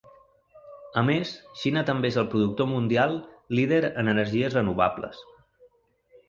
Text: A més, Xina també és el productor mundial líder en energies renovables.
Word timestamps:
A 1.01 1.01
més, 1.09 1.33
Xina 1.63 1.83
també 1.89 2.11
és 2.13 2.17
el 2.21 2.27
productor 2.31 2.69
mundial 2.71 3.13
líder 3.59 3.81
en 3.93 4.11
energies 4.15 4.57
renovables. 4.59 5.23